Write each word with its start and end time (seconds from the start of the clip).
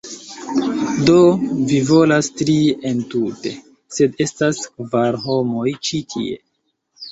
Do, 1.09 1.17
vi 1.71 1.81
volas 1.89 2.29
tri 2.39 2.55
entute, 2.93 3.53
sed 3.99 4.19
estas 4.27 4.65
kvar 4.79 5.21
homoj 5.29 5.69
ĉi 5.91 6.05
tie 6.17 6.45